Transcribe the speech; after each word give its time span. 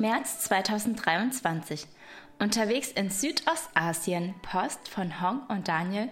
März 0.00 0.40
2023. 0.44 1.86
Unterwegs 2.38 2.90
in 2.90 3.10
Südostasien, 3.10 4.34
Post 4.40 4.88
von 4.88 5.20
Hong 5.20 5.42
und 5.48 5.68
Daniel, 5.68 6.08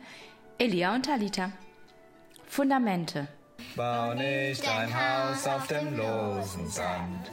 Elia 0.59 0.95
und 0.95 1.07
Talita. 1.07 1.53
Fundamente. 2.47 3.29
Bau 3.77 4.13
nicht 4.13 4.69
ein 4.69 4.93
Haus 4.93 5.47
auf 5.47 5.67
dem 5.69 5.97
losen 5.97 6.69
Sand. 6.69 7.31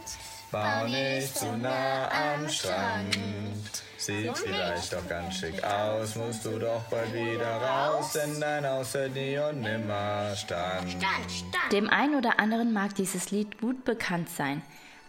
Bau 0.49 0.87
nicht 0.87 1.37
zu 1.37 1.57
nah 1.57 2.07
am 2.07 2.47
Strand. 2.47 3.83
Sieht 3.97 4.37
vielleicht 4.37 4.93
doch 4.93 5.05
ganz 5.09 5.35
schick 5.35 5.61
aus, 5.61 6.15
musst 6.15 6.45
du 6.45 6.57
doch 6.57 6.83
bald 6.83 7.13
wieder 7.13 7.57
raus, 7.57 8.13
denn 8.13 8.39
dein 8.39 8.65
Haus 8.65 8.93
wird 8.93 9.13
nie 9.13 9.37
und 9.37 9.59
nimmer 9.59 10.33
stand. 10.37 10.95
Dem 11.73 11.89
einen 11.89 12.15
oder 12.15 12.39
anderen 12.39 12.71
mag 12.71 12.95
dieses 12.95 13.31
Lied 13.31 13.59
gut 13.59 13.83
bekannt 13.83 14.29
sein. 14.29 14.61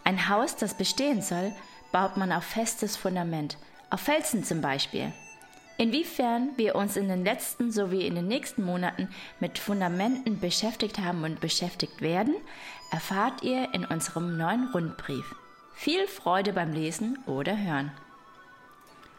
Ein 0.07 0.29
Haus, 0.29 0.55
das 0.55 0.75
bestehen 0.75 1.21
soll, 1.21 1.53
baut 1.91 2.17
man 2.17 2.31
auf 2.31 2.45
festes 2.45 2.97
Fundament, 2.97 3.59
auf 3.91 4.03
Felsen 4.03 4.45
zum 4.45 4.61
Beispiel. 4.61 5.13
Inwiefern 5.79 6.51
wir 6.57 6.77
uns 6.77 6.97
in 6.97 7.09
den 7.09 7.25
letzten 7.25 7.73
sowie 7.73 8.07
in 8.07 8.15
den 8.15 8.29
nächsten 8.29 8.63
Monaten 8.63 9.09
mit 9.41 9.59
Fundamenten 9.59 10.39
beschäftigt 10.39 11.01
haben 11.01 11.25
und 11.25 11.41
beschäftigt 11.41 12.03
werden, 12.03 12.37
erfahrt 12.93 13.43
ihr 13.43 13.75
in 13.75 13.85
unserem 13.85 14.37
neuen 14.37 14.69
Rundbrief. 14.73 15.35
Viel 15.75 16.07
Freude 16.07 16.53
beim 16.53 16.73
Lesen 16.73 17.19
oder 17.27 17.59
Hören. 17.59 17.91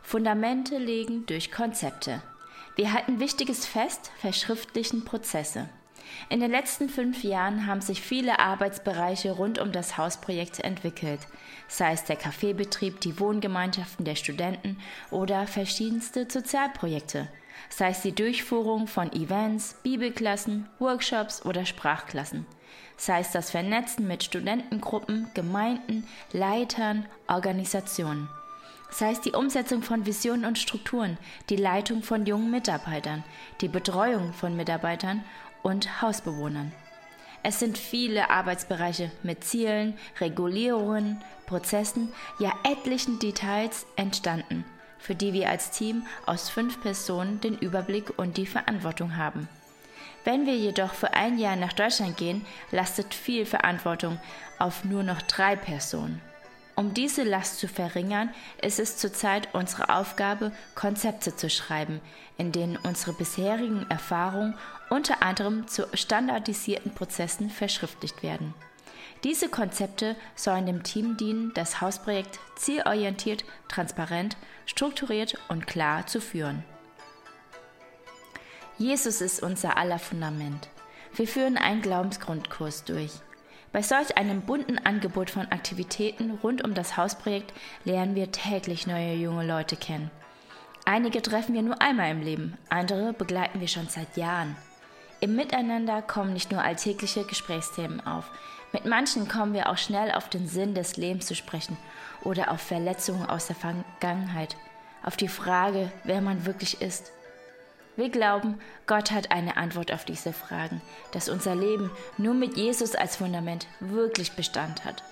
Fundamente 0.04 0.78
legen 0.78 1.26
durch 1.26 1.52
Konzepte. 1.52 2.22
Wir 2.78 2.94
halten 2.94 3.20
Wichtiges 3.20 3.66
fest, 3.66 4.10
verschriftlichen 4.22 5.04
Prozesse. 5.04 5.68
In 6.30 6.40
den 6.40 6.52
letzten 6.52 6.90
fünf 6.90 7.24
Jahren 7.24 7.68
haben 7.68 7.82
sich 7.82 8.02
viele 8.02 8.40
Arbeitsbereiche 8.40 9.32
rund 9.32 9.60
um 9.60 9.72
das 9.72 9.98
Hausprojekt 9.98 10.60
entwickelt, 10.60 11.22
sei 11.68 11.94
es 11.94 12.04
der 12.04 12.16
Kaffeebetrieb, 12.16 13.00
die 13.02 13.20
Wohngemeinschaften 13.20 14.06
der 14.06 14.16
Studenten 14.16 14.78
oder 15.12 15.48
verschiedenste 15.48 16.28
Sozialprojekte, 16.30 17.28
sei 17.70 17.90
es 17.90 18.02
die 18.02 18.14
Durchführung 18.14 18.88
von 18.88 19.12
Events, 19.14 19.76
Bibelklassen, 19.84 20.68
Workshops 20.80 21.46
oder 21.46 21.66
Sprachklassen, 21.66 22.46
sei 22.98 23.22
es 23.22 23.32
das 23.32 23.52
Vernetzen 23.52 24.08
mit 24.08 24.24
Studentengruppen, 24.24 25.30
Gemeinden, 25.34 26.08
Leitern, 26.34 27.06
Organisationen 27.28 28.28
sei 28.90 29.12
es 29.12 29.22
die 29.22 29.34
Umsetzung 29.34 29.84
von 29.84 30.06
Visionen 30.06 30.46
und 30.46 30.58
Strukturen, 30.58 31.18
die 31.50 31.56
Leitung 31.56 32.04
von 32.04 32.26
jungen 32.26 32.52
Mitarbeitern, 32.52 33.24
die 33.62 33.68
Betreuung 33.68 34.34
von 34.34 34.56
Mitarbeitern 34.56 35.24
und 35.64 36.02
Hausbewohnern. 36.02 36.72
Es 37.44 37.60
sind 37.60 37.78
viele 37.78 38.30
Arbeitsbereiche 38.30 39.12
mit 39.24 39.44
Zielen, 39.44 39.98
Regulierungen, 40.20 41.24
Prozessen, 41.46 42.10
ja 42.40 42.52
etlichen 42.64 43.20
Details 43.20 43.86
entstanden, 43.96 44.66
für 45.00 45.16
die 45.16 45.34
wir 45.34 45.50
als 45.50 45.72
Team 45.72 46.06
aus 46.26 46.50
fünf 46.50 46.82
Personen 46.82 47.40
den 47.40 47.58
Überblick 47.58 48.18
und 48.18 48.38
die 48.38 48.48
Verantwortung 48.48 49.16
haben. 49.16 49.48
Wenn 50.26 50.46
wir 50.46 50.58
jedoch 50.58 50.94
für 50.94 51.14
ein 51.14 51.38
Jahr 51.38 51.56
nach 51.56 51.72
Deutschland 51.72 52.18
gehen, 52.18 52.46
lastet 52.72 53.14
viel 53.14 53.46
Verantwortung 53.46 54.20
auf 54.60 54.84
nur 54.84 55.04
noch 55.04 55.22
drei 55.22 55.56
Personen. 55.56 56.22
Um 56.78 56.94
diese 56.94 57.24
Last 57.24 57.58
zu 57.58 57.68
verringern, 57.68 58.30
ist 58.62 58.80
es 58.80 58.98
zurzeit 58.98 59.50
unsere 59.54 59.90
Aufgabe, 59.90 60.52
Konzepte 60.76 61.36
zu 61.36 61.50
schreiben, 61.50 62.02
in 62.38 62.52
denen 62.52 62.78
unsere 62.78 63.14
bisherigen 63.14 63.90
Erfahrungen 63.90 64.54
unter 64.92 65.24
anderem 65.24 65.68
zu 65.68 65.88
standardisierten 65.96 66.94
Prozessen 66.94 67.50
verschriftlicht 67.50 68.22
werden. 68.22 68.54
Diese 69.24 69.50
Konzepte 69.50 70.16
sollen 70.36 70.68
dem 70.68 70.84
Team 70.84 71.18
dienen, 71.18 71.52
das 71.56 71.82
Hausprojekt 71.82 72.40
zielorientiert, 72.56 73.44
transparent, 73.70 74.38
strukturiert 74.68 75.36
und 75.48 75.66
klar 75.66 76.06
zu 76.06 76.22
führen. 76.22 76.64
Jesus 78.78 79.22
ist 79.22 79.42
unser 79.42 79.78
aller 79.78 79.98
Fundament. 79.98 80.70
Wir 81.16 81.28
führen 81.28 81.58
einen 81.58 81.82
Glaubensgrundkurs 81.82 82.84
durch. 82.84 83.14
Bei 83.78 83.84
solch 83.84 84.18
einem 84.18 84.42
bunten 84.42 84.80
Angebot 84.80 85.30
von 85.30 85.52
Aktivitäten 85.52 86.32
rund 86.42 86.64
um 86.64 86.74
das 86.74 86.98
Hausprojekt 86.98 87.54
lernen 87.86 88.16
wir 88.16 88.32
täglich 88.32 88.88
neue 88.88 89.14
junge 89.14 89.46
Leute 89.46 89.76
kennen. 89.76 90.10
Einige 90.86 91.22
treffen 91.22 91.54
wir 91.54 91.62
nur 91.62 91.80
einmal 91.80 92.10
im 92.10 92.24
Leben, 92.24 92.58
andere 92.70 93.14
begleiten 93.14 93.62
wir 93.62 93.68
schon 93.68 93.88
seit 93.88 94.18
Jahren. 94.18 94.56
Im 95.20 95.36
Miteinander 95.36 96.02
kommen 96.02 96.34
nicht 96.34 96.52
nur 96.52 96.64
alltägliche 96.64 97.24
Gesprächsthemen 97.24 98.04
auf, 98.04 98.32
mit 98.74 98.86
manchen 98.86 99.28
kommen 99.28 99.54
wir 99.54 99.70
auch 99.70 99.78
schnell 99.78 100.12
auf 100.12 100.28
den 100.28 100.48
Sinn 100.48 100.74
des 100.74 100.98
Lebens 100.98 101.28
zu 101.28 101.36
sprechen 101.36 101.78
oder 102.24 102.50
auf 102.50 102.62
Verletzungen 102.62 103.28
aus 103.28 103.46
der 103.46 103.58
Vergangenheit, 103.58 104.58
auf 105.04 105.18
die 105.18 105.28
Frage, 105.28 105.92
wer 106.04 106.22
man 106.22 106.48
wirklich 106.48 106.82
ist. 106.82 107.12
Wir 107.98 108.10
glauben, 108.10 108.60
Gott 108.86 109.10
hat 109.10 109.32
eine 109.32 109.58
Antwort 109.58 109.92
auf 109.92 110.06
diese 110.06 110.32
Fragen, 110.32 110.82
dass 111.12 111.30
unser 111.30 111.56
Leben 111.56 111.90
nur 112.20 112.36
mit 112.36 112.56
Jesus 112.56 112.94
als 112.94 113.16
Fundament 113.16 113.66
wirklich 113.80 114.34
Bestand 114.34 114.86
hat. 114.86 115.04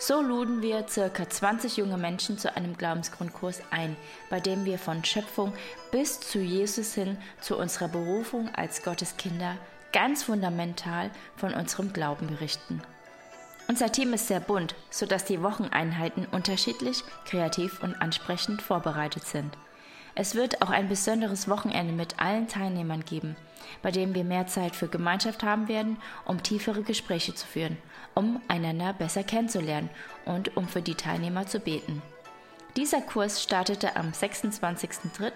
So 0.00 0.20
luden 0.20 0.60
wir 0.60 0.88
circa 0.88 1.30
20 1.30 1.76
junge 1.76 1.96
Menschen 1.96 2.38
zu 2.38 2.56
einem 2.56 2.76
Glaubensgrundkurs 2.76 3.62
ein, 3.70 3.96
bei 4.28 4.40
dem 4.40 4.64
wir 4.64 4.80
von 4.80 5.04
Schöpfung 5.04 5.52
bis 5.92 6.18
zu 6.18 6.40
Jesus 6.40 6.94
hin 6.94 7.16
zu 7.40 7.56
unserer 7.56 7.86
Berufung 7.86 8.52
als 8.52 8.82
Gottes 8.82 9.16
Kinder 9.16 9.56
ganz 9.92 10.24
fundamental 10.24 11.12
von 11.36 11.54
unserem 11.54 11.92
Glauben 11.92 12.26
berichten. 12.26 12.82
Unser 13.68 13.92
Team 13.92 14.12
ist 14.14 14.26
sehr 14.26 14.40
bunt, 14.40 14.74
sodass 14.90 15.24
die 15.24 15.42
Wocheneinheiten 15.44 16.26
unterschiedlich, 16.26 17.04
kreativ 17.24 17.80
und 17.84 17.94
ansprechend 18.02 18.60
vorbereitet 18.60 19.24
sind. 19.24 19.56
Es 20.14 20.34
wird 20.34 20.60
auch 20.60 20.68
ein 20.68 20.88
besonderes 20.88 21.48
Wochenende 21.48 21.92
mit 21.94 22.20
allen 22.20 22.46
Teilnehmern 22.46 23.04
geben, 23.04 23.34
bei 23.80 23.90
dem 23.90 24.14
wir 24.14 24.24
mehr 24.24 24.46
Zeit 24.46 24.76
für 24.76 24.88
Gemeinschaft 24.88 25.42
haben 25.42 25.68
werden, 25.68 25.96
um 26.26 26.42
tiefere 26.42 26.82
Gespräche 26.82 27.34
zu 27.34 27.46
führen, 27.46 27.78
um 28.14 28.40
einander 28.46 28.92
besser 28.92 29.24
kennenzulernen 29.24 29.88
und 30.26 30.54
um 30.56 30.68
für 30.68 30.82
die 30.82 30.96
Teilnehmer 30.96 31.46
zu 31.46 31.60
beten. 31.60 32.02
Dieser 32.76 33.00
Kurs 33.00 33.42
startete 33.42 33.96
am 33.96 34.10
26.03. 34.10 35.32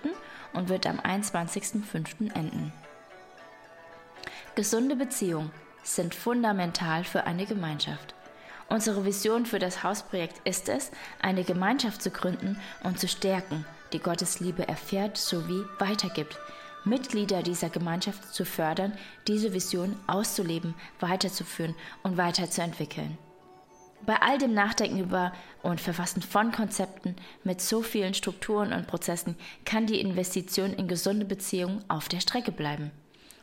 und 0.53 0.69
wird 0.69 0.87
am 0.87 1.01
21.05. 1.01 2.35
enden. 2.35 2.73
Gesunde 4.55 4.97
Beziehungen 4.97 5.51
sind 5.83 6.15
fundamental 6.15 7.05
für 7.05 7.25
eine 7.25 7.47
Gemeinschaft. 7.47 8.15
Unsere 8.69 9.05
Vision 9.05 9.47
für 9.47 9.59
das 9.59 9.83
Hausprojekt 9.83 10.41
ist 10.47 10.69
es, 10.69 10.91
eine 11.23 11.45
Gemeinschaft 11.45 12.03
zu 12.03 12.11
gründen 12.11 12.61
und 12.83 12.99
zu 12.99 13.07
stärken 13.07 13.65
die 13.93 13.99
Gottes 13.99 14.41
Liebe 14.41 14.67
erfährt 14.67 15.17
sowie 15.17 15.65
weitergibt. 15.79 16.39
Mitglieder 16.85 17.43
dieser 17.43 17.69
Gemeinschaft 17.69 18.33
zu 18.33 18.45
fördern, 18.45 18.93
diese 19.27 19.53
Vision 19.53 19.97
auszuleben, 20.07 20.75
weiterzuführen 21.01 21.75
und 22.03 22.17
weiterzuentwickeln. 22.17 23.19
Bei 24.05 24.23
all 24.23 24.39
dem 24.39 24.55
Nachdenken 24.55 25.01
über 25.01 25.33
und 25.63 25.81
Verfassen 25.81 26.23
von 26.23 26.53
Konzepten 26.53 27.17
mit 27.43 27.61
so 27.61 27.83
vielen 27.83 28.15
Strukturen 28.15 28.73
und 28.73 28.87
Prozessen 28.87 29.37
kann 29.65 29.87
die 29.87 30.01
Investition 30.01 30.73
in 30.75 30.87
gesunde 30.87 31.25
Beziehungen 31.25 31.85
auf 31.89 32.09
der 32.09 32.21
Strecke 32.21 32.53
bleiben. 32.53 32.93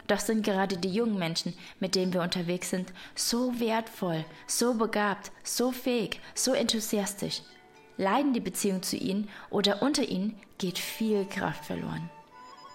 Doch 0.07 0.19
sind 0.19 0.45
gerade 0.45 0.77
die 0.77 0.93
jungen 0.93 1.17
Menschen, 1.17 1.53
mit 1.79 1.95
denen 1.95 2.13
wir 2.13 2.21
unterwegs 2.21 2.69
sind, 2.69 2.93
so 3.15 3.59
wertvoll, 3.59 4.25
so 4.47 4.73
begabt, 4.75 5.31
so 5.43 5.71
fähig, 5.71 6.19
so 6.33 6.53
enthusiastisch. 6.53 7.41
Leiden 7.97 8.33
die 8.33 8.39
Beziehung 8.39 8.81
zu 8.81 8.97
ihnen 8.97 9.29
oder 9.49 9.81
unter 9.81 10.03
ihnen, 10.03 10.39
geht 10.57 10.79
viel 10.79 11.25
Kraft 11.25 11.65
verloren. 11.65 12.09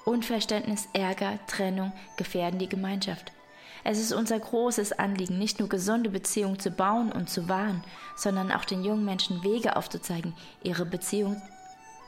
Unverständnis, 0.04 0.88
Ärger, 0.92 1.38
Trennung 1.46 1.92
gefährden 2.16 2.58
die 2.58 2.68
Gemeinschaft. 2.68 3.32
Es 3.84 3.98
ist 3.98 4.12
unser 4.12 4.38
großes 4.38 4.92
Anliegen, 4.92 5.38
nicht 5.38 5.60
nur 5.60 5.68
gesunde 5.68 6.10
Beziehungen 6.10 6.58
zu 6.58 6.70
bauen 6.70 7.12
und 7.12 7.30
zu 7.30 7.48
wahren, 7.48 7.82
sondern 8.16 8.52
auch 8.52 8.64
den 8.64 8.84
jungen 8.84 9.04
Menschen 9.04 9.42
Wege 9.42 9.76
aufzuzeigen, 9.76 10.34
ihre 10.62 10.84
Beziehung 10.84 11.40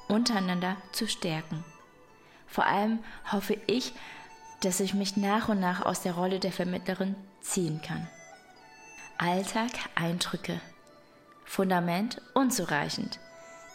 untereinander 0.08 0.76
zu 0.92 1.06
stärken. 1.06 1.64
Vor 2.46 2.66
allem 2.66 2.98
hoffe 3.30 3.56
ich, 3.66 3.92
dass 4.62 4.80
ich 4.80 4.94
mich 4.94 5.16
nach 5.16 5.48
und 5.48 5.60
nach 5.60 5.84
aus 5.86 6.02
der 6.02 6.14
Rolle 6.14 6.40
der 6.40 6.52
Vermittlerin 6.52 7.14
ziehen 7.40 7.80
kann. 7.82 8.08
Alltag 9.18 9.70
Eindrücke 9.94 10.60
Fundament 11.50 12.22
unzureichend. 12.32 13.18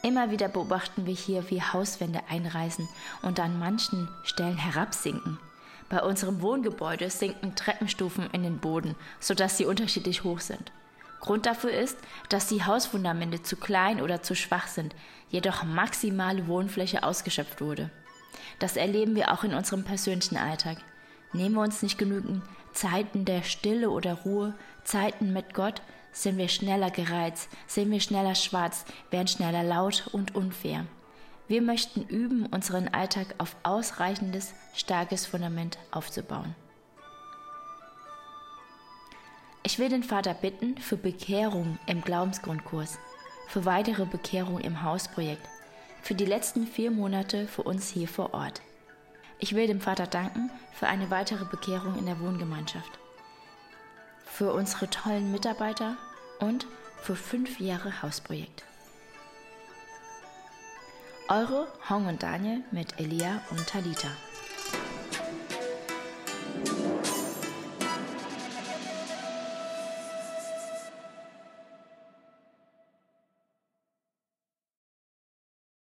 Immer 0.01 0.31
wieder 0.31 0.47
beobachten 0.47 1.05
wir 1.05 1.13
hier, 1.13 1.49
wie 1.49 1.61
Hauswände 1.61 2.21
einreißen 2.29 2.87
und 3.21 3.37
an 3.37 3.59
manchen 3.59 4.07
Stellen 4.23 4.55
herabsinken. 4.55 5.39
Bei 5.89 6.01
unserem 6.01 6.41
Wohngebäude 6.41 7.09
sinken 7.09 7.53
Treppenstufen 7.53 8.29
in 8.31 8.43
den 8.43 8.59
Boden, 8.59 8.95
sodass 9.19 9.57
sie 9.57 9.65
unterschiedlich 9.65 10.23
hoch 10.23 10.39
sind. 10.39 10.71
Grund 11.19 11.45
dafür 11.47 11.71
ist, 11.71 11.97
dass 12.29 12.47
die 12.47 12.63
Hausfundamente 12.63 13.43
zu 13.43 13.57
klein 13.57 14.01
oder 14.01 14.23
zu 14.23 14.35
schwach 14.35 14.67
sind, 14.67 14.95
jedoch 15.29 15.65
maximale 15.65 16.47
Wohnfläche 16.47 17.03
ausgeschöpft 17.03 17.59
wurde. 17.59 17.91
Das 18.59 18.77
erleben 18.77 19.17
wir 19.17 19.33
auch 19.33 19.43
in 19.43 19.53
unserem 19.53 19.83
persönlichen 19.83 20.37
Alltag. 20.37 20.77
Nehmen 21.33 21.55
wir 21.55 21.61
uns 21.61 21.83
nicht 21.83 21.97
genügend 21.97 22.41
Zeiten 22.71 23.25
der 23.25 23.43
Stille 23.43 23.89
oder 23.89 24.13
Ruhe, 24.13 24.53
Zeiten 24.85 25.33
mit 25.33 25.53
Gott, 25.53 25.81
sind 26.15 26.37
wir 26.37 26.47
schneller 26.47 26.89
gereizt, 26.89 27.49
sind 27.67 27.91
wir 27.91 27.99
schneller 27.99 28.35
schwarz, 28.35 28.85
werden 29.11 29.27
schneller 29.27 29.63
laut 29.63 30.07
und 30.13 30.33
unfair. 30.33 30.85
Wir 31.47 31.61
möchten 31.61 32.03
üben, 32.03 32.47
unseren 32.47 32.87
Alltag 32.87 33.35
auf 33.37 33.55
ausreichendes, 33.63 34.53
starkes 34.73 35.27
Fundament 35.27 35.77
aufzubauen. 35.91 36.55
Ich 39.63 39.77
will 39.77 39.89
den 39.89 40.03
Vater 40.03 40.33
bitten 40.33 40.77
für 40.77 40.97
Bekehrung 40.97 41.77
im 41.85 42.01
Glaubensgrundkurs, 42.01 42.97
für 43.47 43.65
weitere 43.65 44.05
Bekehrung 44.05 44.59
im 44.59 44.83
Hausprojekt, 44.83 45.47
für 46.01 46.15
die 46.15 46.25
letzten 46.25 46.65
vier 46.65 46.91
Monate 46.91 47.47
für 47.47 47.63
uns 47.63 47.89
hier 47.89 48.07
vor 48.07 48.33
Ort. 48.33 48.61
Ich 49.39 49.53
will 49.53 49.67
dem 49.67 49.81
Vater 49.81 50.07
danken 50.07 50.49
für 50.71 50.87
eine 50.87 51.09
weitere 51.11 51.45
Bekehrung 51.45 51.97
in 51.99 52.05
der 52.05 52.19
Wohngemeinschaft 52.19 52.99
für 54.35 54.51
unsere 54.51 54.89
tollen 54.89 55.31
Mitarbeiter 55.31 55.95
und 56.39 56.67
für 57.01 57.15
fünf 57.15 57.61
Jahre 57.61 58.01
Hausprojekt. 58.01 58.65
Eure 61.29 61.67
Hong 61.89 62.07
und 62.07 62.21
Daniel 62.21 62.61
mit 62.71 62.99
Elia 62.99 63.41
und 63.51 63.65
Talita. 63.65 64.09